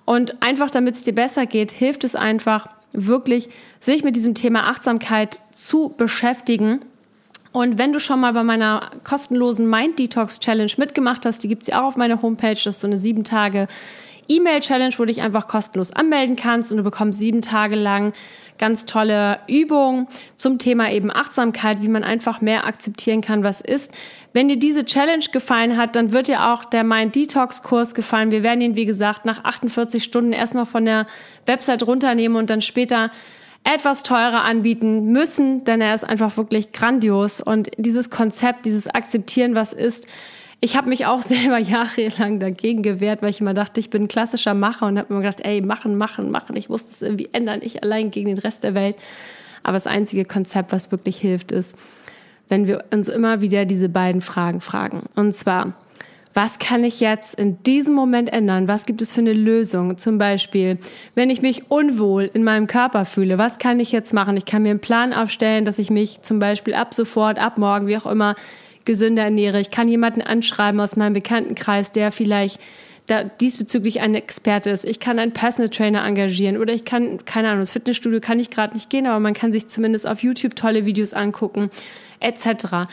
Und 0.06 0.42
einfach, 0.42 0.72
damit 0.72 0.96
es 0.96 1.04
dir 1.04 1.14
besser 1.14 1.48
geht, 1.48 1.72
hilft 1.72 2.06
es 2.06 2.16
einfach, 2.16 2.70
wirklich 2.98 3.50
sich 3.80 4.04
mit 4.04 4.16
diesem 4.16 4.34
Thema 4.34 4.68
Achtsamkeit 4.68 5.42
zu 5.54 5.94
beschäftigen. 5.96 6.82
Und 7.54 7.78
wenn 7.78 7.94
du 7.94 8.00
schon 8.00 8.20
mal 8.20 8.34
bei 8.34 8.44
meiner 8.44 8.92
kostenlosen 9.04 9.70
Mind 9.70 10.00
Detox 10.00 10.40
Challenge 10.40 10.72
mitgemacht 10.78 11.26
hast, 11.26 11.44
die 11.44 11.48
gibt's 11.48 11.68
ja 11.68 11.82
auch 11.82 11.88
auf 11.88 11.96
meiner 11.96 12.22
Homepage, 12.22 12.56
das 12.56 12.66
ist 12.66 12.80
so 12.82 12.88
eine 12.88 12.98
sieben 12.98 13.24
Tage 13.24 13.68
E-Mail-Challenge, 14.28 14.94
wo 14.98 15.04
du 15.04 15.14
dich 15.14 15.22
einfach 15.22 15.48
kostenlos 15.48 15.92
anmelden 15.92 16.36
kannst 16.36 16.72
und 16.72 16.78
du 16.78 16.84
bekommst 16.84 17.20
sieben 17.20 17.42
Tage 17.42 17.76
lang 17.76 18.14
ganz 18.58 18.86
tolle 18.86 19.40
Übung 19.48 20.08
zum 20.36 20.60
Thema 20.60 20.92
eben 20.92 21.12
Achtsamkeit, 21.12 21.82
wie 21.82 21.88
man 21.88 22.04
einfach 22.04 22.42
mehr 22.42 22.66
akzeptieren 22.66 23.22
kann, 23.22 23.44
was 23.44 23.62
ist. 23.62 23.92
Wenn 24.34 24.48
dir 24.48 24.58
diese 24.58 24.86
Challenge 24.86 25.26
gefallen 25.32 25.78
hat, 25.78 25.96
dann 25.96 26.12
wird 26.12 26.28
dir 26.28 26.48
auch 26.48 26.66
der 26.66 26.84
Mind 26.84 27.16
Detox 27.16 27.64
Kurs 27.64 27.96
gefallen. 27.96 28.32
Wir 28.32 28.44
werden 28.44 28.62
ihn, 28.62 28.76
wie 28.76 28.86
gesagt, 28.86 29.26
nach 29.26 29.44
48 29.44 30.04
Stunden 30.04 30.32
erstmal 30.32 30.66
von 30.66 30.86
der 30.86 31.08
Website 31.46 31.84
runternehmen 31.84 32.38
und 32.38 32.50
dann 32.50 32.62
später 32.62 33.12
etwas 33.64 34.04
teurer 34.04 34.44
anbieten 34.44 35.12
müssen, 35.12 35.66
denn 35.66 35.82
er 35.82 35.94
ist 35.94 36.04
einfach 36.04 36.38
wirklich 36.38 36.72
grandios. 36.72 37.42
Und 37.42 37.70
dieses 37.78 38.10
Konzept, 38.10 38.66
dieses 38.66 38.88
Akzeptieren, 38.88 39.56
was 39.56 39.74
ist, 39.74 40.08
ich 40.60 40.76
habe 40.76 40.90
mich 40.90 41.06
auch 41.06 41.22
selber 41.24 41.58
jahrelang 41.58 42.40
dagegen 42.40 42.84
gewehrt, 42.84 43.22
weil 43.22 43.30
ich 43.30 43.42
immer 43.42 43.54
dachte, 43.54 43.80
ich 43.80 43.90
bin 43.90 44.04
ein 44.04 44.08
klassischer 44.08 44.54
Macher 44.54 44.88
und 44.88 44.98
habe 44.98 45.14
mir 45.14 45.22
gedacht, 45.22 45.42
ey, 45.46 45.62
machen, 45.62 45.98
machen, 45.98 46.32
machen. 46.32 46.56
Ich 46.56 46.70
muss 46.70 46.88
das 46.88 47.02
irgendwie 47.02 47.30
ändern, 47.32 47.60
ich 47.62 47.84
allein 47.84 48.12
gegen 48.12 48.28
den 48.28 48.38
Rest 48.38 48.64
der 48.64 48.74
Welt. 48.74 48.98
Aber 49.64 49.74
das 49.74 49.88
einzige 49.88 50.26
Konzept, 50.26 50.72
was 50.72 50.92
wirklich 50.92 51.18
hilft, 51.18 51.52
ist, 51.52 51.76
wenn 52.48 52.68
wir 52.68 52.86
uns 52.92 53.10
immer 53.10 53.42
wieder 53.42 53.66
diese 53.66 53.90
beiden 53.90 54.22
Fragen 54.22 54.62
fragen. 54.62 55.04
Und 55.16 55.34
zwar, 55.36 55.74
was 56.34 56.60
kann 56.60 56.84
ich 56.84 57.00
jetzt 57.00 57.34
in 57.36 57.62
diesem 57.64 57.96
Moment 57.96 58.32
ändern? 58.32 58.68
Was 58.68 58.86
gibt 58.86 59.02
es 59.02 59.12
für 59.12 59.22
eine 59.22 59.34
Lösung? 59.34 59.98
Zum 59.98 60.20
Beispiel, 60.20 60.78
wenn 61.16 61.30
ich 61.30 61.42
mich 61.42 61.72
unwohl 61.72 62.30
in 62.32 62.44
meinem 62.44 62.68
Körper 62.68 63.06
fühle, 63.06 63.38
was 63.38 63.58
kann 63.58 63.80
ich 63.80 63.92
jetzt 63.92 64.14
machen? 64.14 64.38
Ich 64.38 64.46
kann 64.46 64.62
mir 64.62 64.70
einen 64.70 64.80
Plan 64.80 65.14
aufstellen, 65.14 65.66
dass 65.66 65.80
ich 65.80 65.90
mich 65.90 66.22
zum 66.22 66.40
Beispiel 66.40 66.76
ab 66.76 66.94
sofort, 66.94 67.40
ab 67.40 67.58
morgen, 67.58 67.88
wie 67.88 67.98
auch 67.98 68.06
immer, 68.06 68.36
gesünder 68.88 69.24
ernähre. 69.24 69.60
Ich 69.60 69.70
kann 69.70 69.88
jemanden 69.88 70.22
anschreiben 70.22 70.80
aus 70.80 70.96
meinem 70.96 71.14
Bekanntenkreis, 71.14 71.92
der 71.92 72.12
vielleicht 72.12 72.60
da 73.06 73.24
diesbezüglich 73.24 74.02
ein 74.02 74.16
Experte 74.16 74.70
ist. 74.70 74.84
Ich 74.84 75.00
kann 75.00 75.20
einen 75.20 75.32
Personal 75.32 75.70
Trainer 75.70 76.04
engagieren 76.04 76.58
oder 76.58 76.74
ich 76.74 76.84
kann, 76.84 77.24
keine 77.26 77.50
Ahnung, 77.50 77.62
das 77.62 77.72
Fitnessstudio 77.72 78.20
kann 78.20 78.40
ich 78.40 78.50
gerade 78.50 78.74
nicht 78.74 78.90
gehen, 78.90 79.06
aber 79.06 79.20
man 79.20 79.34
kann 79.34 79.52
sich 79.52 79.68
zumindest 79.68 80.08
auf 80.08 80.24
YouTube 80.24 80.56
tolle 80.56 80.86
Videos 80.86 81.14
angucken, 81.14 81.70
etc. 82.20 82.88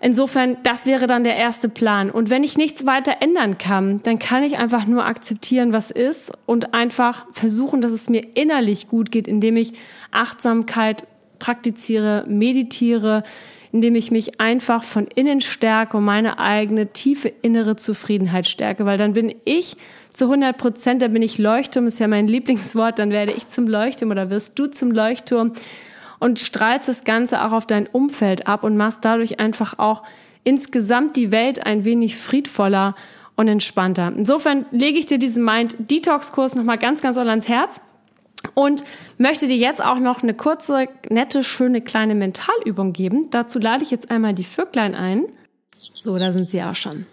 Insofern, 0.00 0.58
das 0.62 0.86
wäre 0.86 1.06
dann 1.06 1.24
der 1.24 1.36
erste 1.36 1.68
Plan. 1.68 2.10
Und 2.10 2.30
wenn 2.30 2.44
ich 2.44 2.58
nichts 2.58 2.84
weiter 2.84 3.16
ändern 3.20 3.58
kann, 3.58 4.02
dann 4.02 4.18
kann 4.18 4.42
ich 4.42 4.58
einfach 4.58 4.86
nur 4.86 5.06
akzeptieren, 5.06 5.72
was 5.72 5.90
ist 5.90 6.30
und 6.46 6.74
einfach 6.74 7.24
versuchen, 7.32 7.80
dass 7.80 7.92
es 7.92 8.08
mir 8.08 8.24
innerlich 8.34 8.88
gut 8.88 9.10
geht, 9.10 9.26
indem 9.26 9.56
ich 9.56 9.72
Achtsamkeit 10.10 11.04
praktiziere, 11.38 12.24
meditiere, 12.28 13.22
indem 13.72 13.94
ich 13.94 14.10
mich 14.10 14.40
einfach 14.40 14.82
von 14.82 15.06
innen 15.06 15.40
stärke 15.40 15.96
und 15.96 16.04
meine 16.04 16.38
eigene 16.38 16.92
tiefe 16.92 17.28
innere 17.42 17.76
Zufriedenheit 17.76 18.46
stärke, 18.46 18.84
weil 18.86 18.98
dann 18.98 19.12
bin 19.12 19.34
ich 19.44 19.76
zu 20.12 20.24
100 20.24 20.56
Prozent, 20.56 21.02
da 21.02 21.08
bin 21.08 21.22
ich 21.22 21.38
Leuchtturm, 21.38 21.86
ist 21.86 22.00
ja 22.00 22.08
mein 22.08 22.26
Lieblingswort, 22.28 22.98
dann 22.98 23.10
werde 23.10 23.32
ich 23.32 23.48
zum 23.48 23.68
Leuchtturm 23.68 24.10
oder 24.10 24.30
wirst 24.30 24.58
du 24.58 24.66
zum 24.66 24.90
Leuchtturm 24.90 25.52
und 26.18 26.38
strahlst 26.38 26.88
das 26.88 27.04
Ganze 27.04 27.44
auch 27.44 27.52
auf 27.52 27.66
dein 27.66 27.86
Umfeld 27.86 28.46
ab 28.46 28.64
und 28.64 28.76
machst 28.76 29.04
dadurch 29.04 29.38
einfach 29.38 29.78
auch 29.78 30.02
insgesamt 30.44 31.16
die 31.16 31.30
Welt 31.30 31.66
ein 31.66 31.84
wenig 31.84 32.16
friedvoller 32.16 32.94
und 33.36 33.46
entspannter. 33.46 34.12
Insofern 34.16 34.66
lege 34.72 34.98
ich 34.98 35.06
dir 35.06 35.18
diesen 35.18 35.44
Mind 35.44 35.76
Detox 35.78 36.32
Kurs 36.32 36.56
nochmal 36.56 36.78
ganz, 36.78 37.02
ganz 37.02 37.16
doll 37.16 37.28
ans 37.28 37.48
Herz 37.48 37.80
und 38.54 38.84
möchte 39.18 39.46
dir 39.46 39.56
jetzt 39.56 39.82
auch 39.82 39.98
noch 39.98 40.22
eine 40.22 40.34
kurze, 40.34 40.86
nette, 41.08 41.44
schöne 41.44 41.80
kleine 41.80 42.14
Mentalübung 42.14 42.92
geben. 42.92 43.28
Dazu 43.30 43.58
lade 43.58 43.82
ich 43.82 43.90
jetzt 43.90 44.10
einmal 44.10 44.34
die 44.34 44.44
Vöglein 44.44 44.94
ein. 44.94 45.24
So, 45.94 46.18
da 46.18 46.32
sind 46.32 46.50
sie 46.50 46.62
auch 46.62 46.74
schon. 46.74 47.06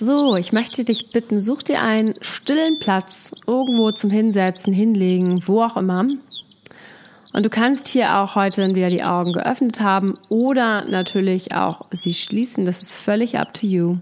So, 0.00 0.36
ich 0.36 0.52
möchte 0.52 0.84
dich 0.84 1.10
bitten, 1.12 1.40
such 1.40 1.64
dir 1.64 1.82
einen 1.82 2.14
stillen 2.20 2.78
Platz 2.78 3.32
irgendwo 3.46 3.90
zum 3.90 4.10
Hinsetzen, 4.10 4.72
hinlegen, 4.72 5.42
wo 5.46 5.62
auch 5.62 5.76
immer. 5.76 6.06
Und 7.32 7.44
du 7.44 7.50
kannst 7.50 7.88
hier 7.88 8.16
auch 8.16 8.36
heute 8.36 8.74
wieder 8.74 8.90
die 8.90 9.02
Augen 9.02 9.32
geöffnet 9.32 9.80
haben 9.80 10.16
oder 10.28 10.84
natürlich 10.84 11.52
auch 11.54 11.86
sie 11.90 12.14
schließen. 12.14 12.64
Das 12.64 12.80
ist 12.80 12.94
völlig 12.94 13.38
up 13.38 13.54
to 13.54 13.66
you. 13.66 13.98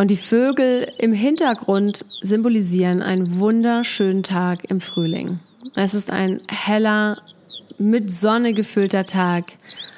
Und 0.00 0.10
die 0.10 0.16
Vögel 0.16 0.90
im 0.96 1.12
Hintergrund 1.12 2.06
symbolisieren 2.22 3.02
einen 3.02 3.38
wunderschönen 3.38 4.22
Tag 4.22 4.64
im 4.70 4.80
Frühling. 4.80 5.40
Es 5.74 5.92
ist 5.92 6.10
ein 6.10 6.40
heller, 6.50 7.20
mit 7.76 8.10
Sonne 8.10 8.54
gefüllter 8.54 9.04
Tag 9.04 9.52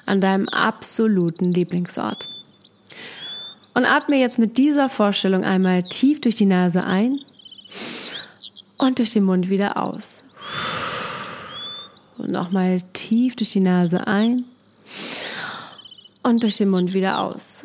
an 0.04 0.20
deinem 0.20 0.48
absoluten 0.48 1.54
Lieblingsort. 1.54 2.28
Und 3.74 3.84
atme 3.84 4.16
jetzt 4.16 4.40
mit 4.40 4.58
dieser 4.58 4.88
Vorstellung 4.88 5.44
einmal 5.44 5.84
tief 5.84 6.20
durch 6.20 6.34
die 6.34 6.46
Nase 6.46 6.82
ein 6.82 7.20
und 8.78 8.98
durch 8.98 9.12
den 9.12 9.22
Mund 9.22 9.50
wieder 9.50 9.76
aus. 9.76 10.22
Und 12.18 12.32
nochmal 12.32 12.80
tief 12.92 13.36
durch 13.36 13.52
die 13.52 13.60
Nase 13.60 14.04
ein 14.04 14.46
und 16.24 16.42
durch 16.42 16.56
den 16.56 16.70
Mund 16.70 16.92
wieder 16.92 17.20
aus. 17.20 17.64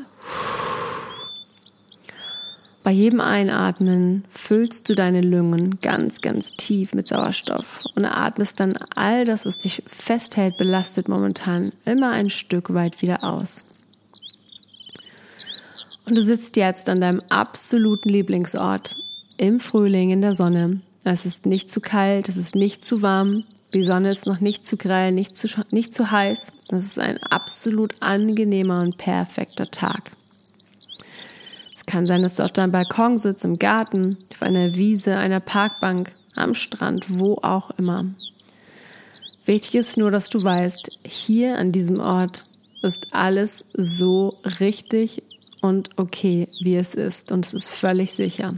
Bei 2.88 2.94
jedem 2.94 3.20
Einatmen 3.20 4.24
füllst 4.29 4.88
du 4.88 4.96
deine 4.96 5.20
Lungen 5.20 5.75
ganz, 5.82 6.22
ganz 6.22 6.51
tief 6.51 6.94
mit 6.94 7.10
Sauerstoff 7.10 7.84
und 7.96 8.06
atmest 8.06 8.62
dann 8.62 8.77
all 8.96 9.25
das, 9.25 9.46
was 9.46 9.58
dich 9.58 9.84
festhält, 9.88 10.56
belastet 10.56 11.10
momentan, 11.10 11.74
immer 11.84 12.12
ein 12.12 12.29
Stück 12.29 12.74
weit 12.74 13.01
wieder 13.01 13.25
aus. 13.25 13.65
Und 16.06 16.15
du 16.15 16.24
sitzt 16.24 16.56
jetzt 16.56 16.88
an 16.88 17.01
deinem 17.01 17.20
absoluten 17.27 18.08
Lieblingsort 18.08 18.96
im 19.36 19.60
Frühling 19.60 20.12
in 20.12 20.22
der 20.22 20.34
Sonne. 20.34 20.79
Es 21.03 21.25
ist 21.25 21.46
nicht 21.46 21.70
zu 21.70 21.82
kalt, 21.82 22.29
es 22.29 22.38
ist 22.38 22.56
nicht 22.56 22.86
zu 22.86 23.01
warm, 23.01 23.44
die 23.74 23.84
Sonne 23.84 24.12
ist 24.12 24.27
noch 24.27 24.39
nicht 24.39 24.65
zu 24.65 24.77
grell, 24.77 25.12
nicht 25.12 25.36
zu, 25.36 25.50
nicht 25.72 25.94
zu 25.94 26.10
heiß. 26.10 26.53
Das 26.70 26.86
ist 26.86 27.00
ein 27.00 27.22
absolut 27.22 28.01
angenehmer 28.01 28.79
und 28.79 28.98
perfekter 28.98 29.67
Tag 29.67 30.13
kann 31.88 32.06
sein, 32.06 32.22
dass 32.22 32.36
du 32.36 32.44
auf 32.44 32.51
deinem 32.51 32.72
Balkon 32.72 33.17
sitzt, 33.17 33.46
im 33.46 33.58
Garten, 33.58 34.17
auf 34.32 34.44
einer 34.44 34.75
Wiese, 34.75 35.17
einer 35.17 35.39
Parkbank, 35.39 36.12
am 36.36 36.53
Strand, 36.53 37.06
wo 37.10 37.39
auch 37.41 37.72
immer. 37.72 38.13
Wichtig 39.46 39.75
ist 39.75 39.98
nur, 39.98 40.12
dass 40.12 40.29
du 40.29 40.44
weißt, 40.44 40.91
hier 41.03 41.58
an 41.58 41.72
diesem 41.72 42.00
Ort 42.00 42.46
ist 42.82 43.08
alles 43.12 43.65
so 43.74 44.34
richtig 44.60 45.24
und 45.62 45.89
okay, 45.98 46.48
wie 46.62 46.75
es 46.75 46.94
ist. 46.94 47.32
Und 47.32 47.46
es 47.46 47.53
ist 47.53 47.70
völlig 47.70 48.13
sicher. 48.13 48.56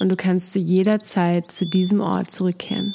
Und 0.00 0.08
du 0.08 0.16
kannst 0.16 0.52
zu 0.52 0.58
jeder 0.58 1.00
Zeit 1.00 1.52
zu 1.52 1.64
diesem 1.64 2.00
Ort 2.00 2.30
zurückkehren. 2.30 2.94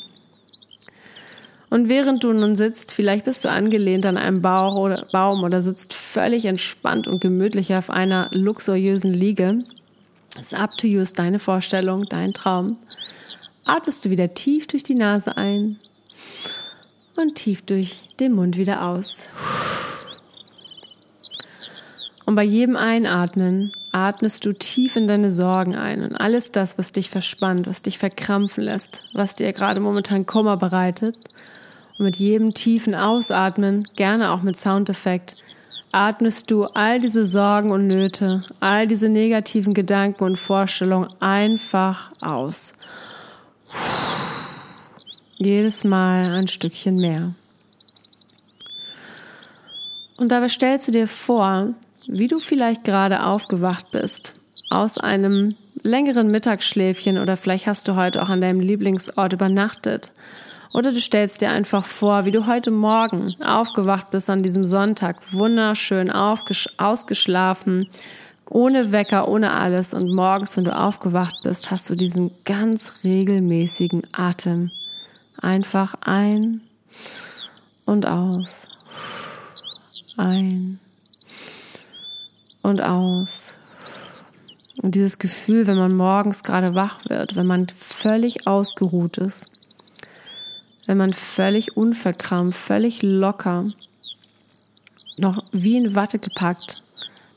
Und 1.69 1.87
während 1.87 2.23
du 2.23 2.33
nun 2.33 2.55
sitzt, 2.55 2.91
vielleicht 2.91 3.25
bist 3.25 3.45
du 3.45 3.49
angelehnt 3.49 4.05
an 4.05 4.17
einem 4.17 4.41
Bauch 4.41 4.75
oder 4.75 5.05
Baum 5.11 5.43
oder 5.43 5.61
sitzt 5.61 5.93
völlig 5.93 6.45
entspannt 6.45 7.07
und 7.07 7.21
gemütlich 7.21 7.75
auf 7.75 7.89
einer 7.89 8.29
luxuriösen 8.31 9.13
Liege. 9.13 9.63
It's 10.37 10.53
up 10.53 10.77
to 10.77 10.87
you, 10.87 11.01
ist 11.01 11.19
deine 11.19 11.39
Vorstellung, 11.39 12.05
dein 12.09 12.33
Traum. 12.33 12.77
Atmest 13.65 14.05
du 14.05 14.09
wieder 14.09 14.33
tief 14.33 14.65
durch 14.67 14.81
die 14.81 14.95
Nase 14.95 15.37
ein 15.37 15.77
und 17.17 17.35
tief 17.35 17.61
durch 17.61 18.01
den 18.19 18.33
Mund 18.33 18.57
wieder 18.57 18.87
aus. 18.87 19.27
Und 22.25 22.35
bei 22.35 22.43
jedem 22.43 22.75
Einatmen 22.75 23.73
atmest 23.91 24.45
du 24.45 24.53
tief 24.53 24.95
in 24.95 25.07
deine 25.07 25.31
Sorgen 25.31 25.75
ein 25.75 26.03
und 26.03 26.15
alles 26.15 26.51
das, 26.51 26.77
was 26.77 26.91
dich 26.91 27.09
verspannt, 27.09 27.67
was 27.67 27.81
dich 27.81 27.97
verkrampfen 27.97 28.63
lässt, 28.63 29.01
was 29.13 29.35
dir 29.35 29.51
gerade 29.51 29.79
momentan 29.79 30.25
Kummer 30.25 30.57
bereitet, 30.57 31.15
und 31.99 32.05
mit 32.05 32.15
jedem 32.15 32.53
tiefen 32.53 32.95
Ausatmen, 32.95 33.87
gerne 33.95 34.31
auch 34.31 34.41
mit 34.41 34.55
Soundeffekt, 34.55 35.35
atmest 35.91 36.49
du 36.49 36.63
all 36.63 37.01
diese 37.01 37.25
Sorgen 37.25 37.71
und 37.71 37.85
Nöte, 37.85 38.43
all 38.61 38.87
diese 38.87 39.09
negativen 39.09 39.73
Gedanken 39.73 40.23
und 40.23 40.37
Vorstellungen 40.37 41.09
einfach 41.19 42.11
aus. 42.21 42.73
Jedes 45.37 45.83
Mal 45.83 46.31
ein 46.31 46.47
Stückchen 46.47 46.95
mehr. 46.95 47.35
Und 50.17 50.31
dabei 50.31 50.49
stellst 50.49 50.87
du 50.87 50.91
dir 50.91 51.07
vor, 51.07 51.73
wie 52.07 52.27
du 52.27 52.39
vielleicht 52.39 52.85
gerade 52.85 53.25
aufgewacht 53.25 53.91
bist 53.91 54.35
aus 54.69 54.97
einem 54.97 55.55
längeren 55.81 56.29
Mittagsschläfchen 56.29 57.17
oder 57.17 57.35
vielleicht 57.35 57.67
hast 57.67 57.87
du 57.87 57.95
heute 57.95 58.21
auch 58.21 58.29
an 58.29 58.41
deinem 58.41 58.59
Lieblingsort 58.59 59.33
übernachtet 59.33 60.11
oder 60.73 60.91
du 60.91 61.01
stellst 61.01 61.41
dir 61.41 61.49
einfach 61.49 61.85
vor, 61.85 62.25
wie 62.25 62.31
du 62.31 62.45
heute 62.45 62.71
Morgen 62.71 63.35
aufgewacht 63.43 64.11
bist 64.11 64.29
an 64.29 64.43
diesem 64.43 64.65
Sonntag, 64.65 65.33
wunderschön 65.33 66.11
ausgeschlafen, 66.11 67.87
ohne 68.49 68.91
Wecker, 68.91 69.27
ohne 69.27 69.51
alles. 69.51 69.93
Und 69.93 70.13
morgens, 70.13 70.57
wenn 70.57 70.65
du 70.65 70.75
aufgewacht 70.75 71.35
bist, 71.43 71.71
hast 71.71 71.89
du 71.89 71.95
diesen 71.95 72.31
ganz 72.45 73.03
regelmäßigen 73.03 74.03
Atem. 74.11 74.71
Einfach 75.41 75.95
ein 76.01 76.61
und 77.85 78.05
aus. 78.05 78.67
Ein 80.17 80.79
und 82.61 82.81
aus. 82.81 83.55
Und 84.81 84.95
dieses 84.95 85.19
Gefühl, 85.19 85.67
wenn 85.67 85.77
man 85.77 85.95
morgens 85.95 86.43
gerade 86.43 86.75
wach 86.75 86.99
wird, 87.09 87.35
wenn 87.35 87.47
man 87.47 87.67
völlig 87.75 88.47
ausgeruht 88.47 89.17
ist, 89.17 89.45
wenn 90.89 90.97
man 90.97 91.13
völlig 91.13 91.77
unverkrampft, 91.77 92.57
völlig 92.59 93.03
locker, 93.03 93.71
noch 95.17 95.43
wie 95.51 95.77
in 95.77 95.93
Watte 95.93 96.17
gepackt 96.17 96.81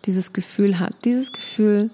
dieses 0.07 0.33
Gefühl 0.33 0.81
hat. 0.81 0.95
Dieses 1.05 1.33
Gefühl 1.33 1.91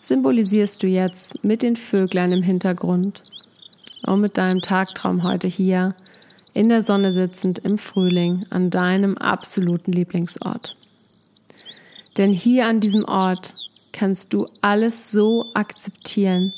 symbolisierst 0.00 0.82
du 0.82 0.88
jetzt 0.88 1.44
mit 1.44 1.62
den 1.62 1.76
Vöglein 1.76 2.32
im 2.32 2.42
Hintergrund 2.42 3.20
und 4.04 4.22
mit 4.22 4.36
deinem 4.36 4.60
Tagtraum 4.60 5.22
heute 5.22 5.46
hier 5.46 5.94
in 6.52 6.68
der 6.68 6.82
Sonne 6.82 7.12
sitzend 7.12 7.60
im 7.60 7.78
Frühling 7.78 8.44
an 8.50 8.68
deinem 8.68 9.16
absoluten 9.16 9.92
Lieblingsort. 9.92 10.76
Denn 12.18 12.32
hier 12.32 12.66
an 12.66 12.80
diesem 12.80 13.04
Ort 13.04 13.54
kannst 13.92 14.32
du 14.32 14.48
alles 14.62 15.12
so 15.12 15.46
akzeptieren, 15.54 16.54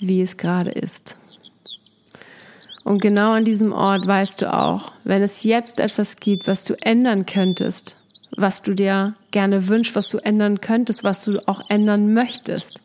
wie 0.00 0.22
es 0.22 0.38
gerade 0.38 0.70
ist. 0.70 1.18
Und 2.84 3.00
genau 3.00 3.32
an 3.32 3.44
diesem 3.44 3.72
Ort 3.72 4.06
weißt 4.06 4.42
du 4.42 4.52
auch, 4.52 4.92
wenn 5.04 5.22
es 5.22 5.44
jetzt 5.44 5.78
etwas 5.78 6.16
gibt, 6.16 6.48
was 6.48 6.64
du 6.64 6.74
ändern 6.82 7.26
könntest, 7.26 8.04
was 8.36 8.62
du 8.62 8.72
dir 8.72 9.14
gerne 9.30 9.68
wünschst, 9.68 9.94
was 9.94 10.08
du 10.08 10.18
ändern 10.18 10.60
könntest, 10.60 11.04
was 11.04 11.24
du 11.24 11.46
auch 11.46 11.62
ändern 11.68 12.12
möchtest, 12.12 12.82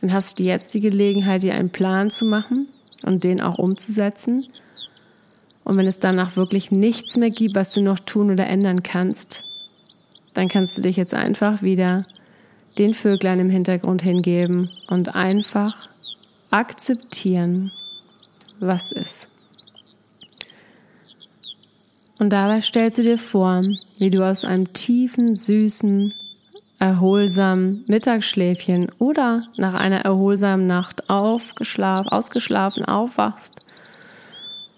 dann 0.00 0.12
hast 0.12 0.38
du 0.38 0.44
jetzt 0.44 0.74
die 0.74 0.80
Gelegenheit, 0.80 1.42
dir 1.42 1.54
einen 1.54 1.72
Plan 1.72 2.10
zu 2.10 2.24
machen 2.24 2.68
und 3.02 3.24
den 3.24 3.40
auch 3.40 3.58
umzusetzen. 3.58 4.46
Und 5.64 5.76
wenn 5.76 5.86
es 5.86 5.98
danach 5.98 6.36
wirklich 6.36 6.70
nichts 6.70 7.16
mehr 7.16 7.30
gibt, 7.30 7.56
was 7.56 7.72
du 7.72 7.82
noch 7.82 7.98
tun 7.98 8.30
oder 8.30 8.46
ändern 8.46 8.82
kannst, 8.82 9.44
dann 10.34 10.48
kannst 10.48 10.76
du 10.78 10.82
dich 10.82 10.96
jetzt 10.96 11.14
einfach 11.14 11.62
wieder 11.62 12.06
den 12.78 12.94
Vöglein 12.94 13.40
im 13.40 13.50
Hintergrund 13.50 14.02
hingeben 14.02 14.70
und 14.86 15.14
einfach 15.14 15.88
akzeptieren, 16.50 17.72
was 18.60 18.92
ist. 18.92 19.28
Und 22.18 22.32
dabei 22.32 22.60
stellst 22.62 22.98
du 22.98 23.02
dir 23.02 23.18
vor, 23.18 23.62
wie 23.98 24.10
du 24.10 24.26
aus 24.26 24.44
einem 24.44 24.72
tiefen, 24.72 25.34
süßen, 25.34 26.14
erholsamen 26.78 27.84
Mittagsschläfchen 27.88 28.90
oder 28.98 29.44
nach 29.56 29.74
einer 29.74 30.00
erholsamen 30.00 30.66
Nacht 30.66 31.08
aufgeschlafen, 31.08 32.08
ausgeschlafen 32.10 32.84
aufwachst 32.84 33.54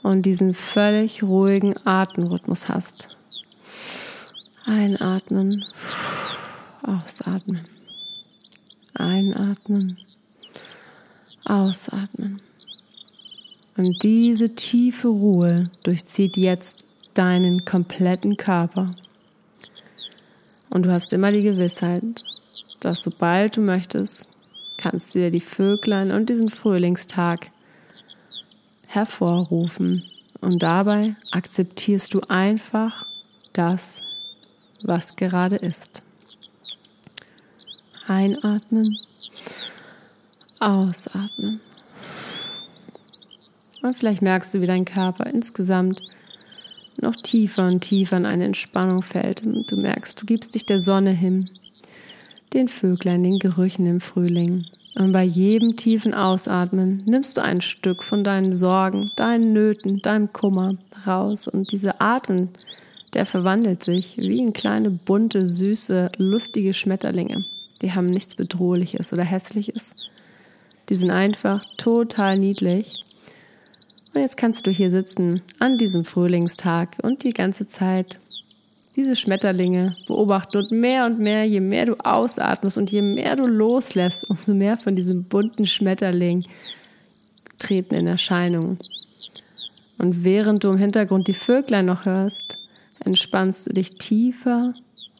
und 0.02 0.26
diesen 0.26 0.54
völlig 0.54 1.23
ruhigen 1.23 1.75
Atemrhythmus 1.85 2.68
hast. 2.68 3.08
Einatmen, 4.64 5.64
ausatmen. 6.82 7.66
Einatmen, 8.94 9.99
ausatmen. 11.44 12.40
Und 13.78 14.02
diese 14.02 14.56
tiefe 14.56 15.06
Ruhe 15.06 15.70
durchzieht 15.85 16.37
jetzt 16.37 16.85
deinen 17.14 17.64
kompletten 17.64 18.37
Körper. 18.37 18.97
Und 20.68 20.85
du 20.85 20.90
hast 20.90 21.12
immer 21.12 21.30
die 21.30 21.44
Gewissheit, 21.44 22.25
dass 22.80 23.04
sobald 23.04 23.56
du 23.56 23.61
möchtest, 23.61 24.28
kannst 24.78 25.14
du 25.14 25.20
dir 25.20 25.30
die 25.30 25.40
Vöglein 25.40 26.11
und 26.11 26.28
diesen 26.28 26.50
Frühlingstag 26.50 27.52
hervorrufen. 28.88 30.02
Und 30.40 30.61
dabei 30.64 31.14
akzeptierst 31.30 32.12
du 32.14 32.20
einfach 32.28 33.06
das, 33.52 34.02
was 34.82 35.14
gerade 35.14 35.54
ist. 35.54 36.02
Einatmen, 38.08 38.99
ausatmen. 40.58 41.61
Und 43.82 43.97
vielleicht 43.97 44.23
merkst 44.23 44.54
du, 44.54 44.61
wie 44.61 44.66
dein 44.66 44.85
Körper 44.85 45.26
insgesamt 45.26 46.02
noch 47.00 47.16
tiefer 47.16 47.66
und 47.66 47.80
tiefer 47.80 48.16
in 48.16 48.26
eine 48.26 48.44
Entspannung 48.44 49.02
fällt. 49.02 49.44
Und 49.44 49.70
du 49.70 49.76
merkst, 49.76 50.20
du 50.20 50.26
gibst 50.26 50.54
dich 50.54 50.66
der 50.66 50.80
Sonne 50.80 51.11
hin, 51.11 51.49
den 52.54 52.68
Vöglein, 52.68 53.23
den 53.23 53.38
Gerüchen 53.38 53.87
im 53.87 54.00
Frühling. 54.00 54.66
Und 54.97 55.12
bei 55.12 55.23
jedem 55.23 55.76
tiefen 55.76 56.12
Ausatmen 56.12 57.05
nimmst 57.07 57.37
du 57.37 57.42
ein 57.42 57.61
Stück 57.61 58.02
von 58.02 58.24
deinen 58.24 58.57
Sorgen, 58.57 59.12
deinen 59.14 59.52
Nöten, 59.52 60.02
deinem 60.02 60.33
Kummer 60.33 60.76
raus. 61.07 61.46
Und 61.46 61.70
dieser 61.70 62.02
Atem, 62.02 62.48
der 63.14 63.24
verwandelt 63.24 63.85
sich 63.85 64.16
wie 64.18 64.40
in 64.40 64.52
kleine, 64.52 64.90
bunte, 64.90 65.46
süße, 65.46 66.11
lustige 66.16 66.74
Schmetterlinge. 66.74 67.44
Die 67.81 67.92
haben 67.92 68.11
nichts 68.11 68.35
Bedrohliches 68.35 69.12
oder 69.12 69.22
Hässliches. 69.22 69.94
Die 70.88 70.96
sind 70.96 71.11
einfach 71.11 71.62
total 71.76 72.38
niedlich 72.38 73.05
und 74.14 74.21
jetzt 74.21 74.37
kannst 74.37 74.66
du 74.66 74.71
hier 74.71 74.90
sitzen 74.90 75.42
an 75.59 75.79
diesem 75.79 76.05
Frühlingstag 76.05 76.97
und 77.03 77.25
die 77.25 77.33
ganze 77.33 77.66
Zeit 77.66 78.21
diese 78.97 79.14
Schmetterlinge 79.14 79.97
beobachten 80.07 80.57
und 80.57 80.73
mehr 80.73 81.07
und 81.07 81.21
mehr, 81.21 81.44
je 81.44 81.61
mehr 81.61 81.87
du 81.87 81.94
ausatmest 81.94 82.79
und 82.79 82.90
je 82.90 83.03
mehr 83.03 83.37
du 83.37 83.47
loslässt, 83.47 84.29
umso 84.29 84.55
mehr 84.55 84.77
von 84.77 84.97
diesem 84.97 85.29
bunten 85.29 85.66
Schmetterling 85.66 86.44
treten 87.61 87.94
in 87.94 88.07
Erscheinung. 88.09 88.79
Und 89.99 90.25
während 90.25 90.64
du 90.64 90.68
im 90.68 90.79
Hintergrund 90.79 91.29
die 91.29 91.35
Vöglein 91.35 91.87
noch 91.87 92.07
hörst, 92.07 92.59
entspannst 93.05 93.68
du 93.68 93.75
dich 93.75 93.99
tiefer 93.99 94.75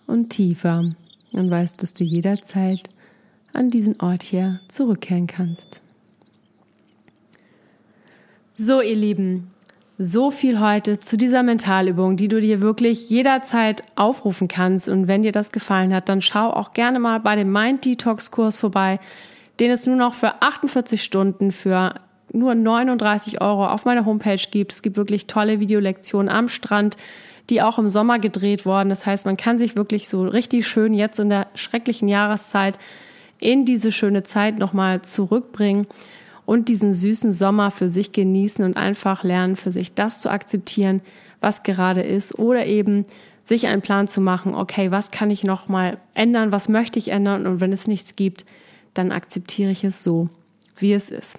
und 0.07 0.31
tiefer 0.31 0.97
und 1.33 1.51
weißt, 1.51 1.81
dass 1.83 1.95
du 1.95 2.05
jederzeit 2.05 2.83
an 3.53 3.71
diesen 3.71 4.01
Ort 4.01 4.23
hier 4.23 4.61
zurückkehren 4.69 5.27
kannst. 5.27 5.81
So, 8.61 8.81
ihr 8.81 8.97
Lieben, 8.97 9.53
so 9.99 10.33
viel 10.33 10.59
heute 10.59 10.99
zu 10.99 11.17
dieser 11.17 11.45
Mentalübung, 11.45 12.17
die 12.17 12.27
du 12.27 12.41
dir 12.41 12.61
wirklich 12.61 13.09
jederzeit 13.09 13.85
aufrufen 13.95 14.49
kannst. 14.49 14.89
Und 14.89 15.07
wenn 15.07 15.23
dir 15.23 15.31
das 15.31 15.53
gefallen 15.53 15.95
hat, 15.95 16.09
dann 16.09 16.23
schau 16.23 16.51
auch 16.51 16.73
gerne 16.73 16.99
mal 16.99 17.21
bei 17.21 17.37
dem 17.37 17.53
Mind 17.53 17.85
Detox 17.85 18.33
Kurs 18.33 18.59
vorbei, 18.59 18.99
den 19.61 19.71
es 19.71 19.87
nur 19.87 19.95
noch 19.95 20.15
für 20.15 20.43
48 20.43 21.01
Stunden 21.01 21.53
für 21.53 21.95
nur 22.33 22.57
39 22.57 23.41
Euro 23.41 23.65
auf 23.69 23.85
meiner 23.85 24.05
Homepage 24.05 24.43
gibt. 24.51 24.73
Es 24.73 24.83
gibt 24.83 24.97
wirklich 24.97 25.29
tolle 25.29 25.61
Videolektionen 25.61 26.29
am 26.29 26.49
Strand, 26.49 26.97
die 27.51 27.63
auch 27.63 27.79
im 27.79 27.89
Sommer 27.89 28.19
gedreht 28.19 28.67
wurden. 28.67 28.89
Das 28.89 29.07
heißt, 29.07 29.25
man 29.25 29.37
kann 29.37 29.61
sich 29.61 29.77
wirklich 29.77 30.09
so 30.09 30.25
richtig 30.25 30.67
schön 30.67 30.95
jetzt 30.95 31.21
in 31.21 31.31
der 31.31 31.47
schrecklichen 31.55 32.09
Jahreszeit 32.09 32.77
in 33.39 33.65
diese 33.65 33.93
schöne 33.93 34.25
Zeit 34.25 34.59
nochmal 34.59 35.03
zurückbringen 35.03 35.87
und 36.49 36.71
diesen 36.71 36.95
süßen 36.95 37.31
Sommer 37.31 37.71
für 37.71 37.91
sich 37.91 38.13
genießen 38.13 38.65
und 38.65 38.75
einfach 38.75 39.23
lernen, 39.23 39.55
für 39.55 39.71
sich 39.71 39.93
das 39.93 40.23
zu 40.23 40.31
akzeptieren, 40.31 41.03
was 41.43 41.63
gerade 41.63 42.01
ist 42.01 42.39
oder 42.39 42.65
eben 42.65 43.05
sich 43.43 43.67
einen 43.67 43.83
Plan 43.83 44.09
zu 44.09 44.23
machen, 44.23 44.55
okay, 44.55 44.91
was 44.91 45.11
kann 45.11 45.31
ich 45.31 45.45
noch 45.45 45.69
mal 45.69 45.99
ändern, 46.15 46.51
was 46.51 46.71
möchte 46.71 46.99
ich 46.99 47.09
ändern 47.09 47.47
und 47.47 47.61
wenn 47.61 47.71
es 47.71 47.87
nichts 47.87 48.17
gibt, 48.17 48.47
dann 48.95 49.13
akzeptiere 49.13 49.71
ich 49.71 49.85
es 49.85 50.03
so, 50.03 50.31
wie 50.79 50.95
es 50.95 51.11
ist. 51.11 51.39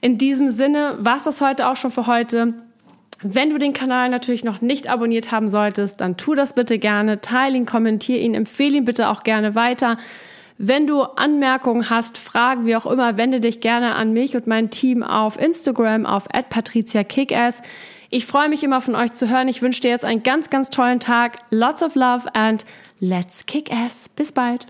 In 0.00 0.18
diesem 0.18 0.50
Sinne 0.50 0.98
war 1.00 1.16
es 1.16 1.24
das 1.24 1.40
heute 1.40 1.66
auch 1.66 1.76
schon 1.76 1.90
für 1.90 2.06
heute. 2.06 2.54
Wenn 3.22 3.50
du 3.50 3.58
den 3.58 3.72
Kanal 3.72 4.08
natürlich 4.08 4.44
noch 4.44 4.60
nicht 4.60 4.88
abonniert 4.88 5.32
haben 5.32 5.48
solltest, 5.48 6.00
dann 6.00 6.16
tu 6.16 6.36
das 6.36 6.54
bitte 6.54 6.78
gerne, 6.78 7.20
teile 7.20 7.56
ihn, 7.56 7.66
kommentiere 7.66 8.20
ihn, 8.20 8.34
empfehle 8.34 8.76
ihn 8.76 8.84
bitte 8.84 9.08
auch 9.08 9.24
gerne 9.24 9.56
weiter. 9.56 9.98
Wenn 10.56 10.86
du 10.86 11.02
Anmerkungen 11.02 11.90
hast, 11.90 12.16
Fragen, 12.16 12.64
wie 12.64 12.76
auch 12.76 12.86
immer, 12.86 13.16
wende 13.16 13.40
dich 13.40 13.60
gerne 13.60 13.96
an 13.96 14.12
mich 14.12 14.36
und 14.36 14.46
mein 14.46 14.70
Team 14.70 15.02
auf 15.02 15.38
Instagram 15.38 16.06
auf 16.06 16.28
@patriziakickass. 16.28 17.60
Ich 18.10 18.26
freue 18.26 18.48
mich 18.48 18.62
immer 18.62 18.80
von 18.80 18.94
euch 18.94 19.12
zu 19.12 19.28
hören. 19.28 19.48
Ich 19.48 19.62
wünsche 19.62 19.80
dir 19.80 19.90
jetzt 19.90 20.04
einen 20.04 20.22
ganz, 20.22 20.50
ganz 20.50 20.70
tollen 20.70 21.00
Tag. 21.00 21.38
Lots 21.50 21.82
of 21.82 21.96
love 21.96 22.32
and 22.34 22.64
let's 23.00 23.46
kick 23.46 23.72
ass. 23.72 24.08
Bis 24.08 24.30
bald. 24.30 24.68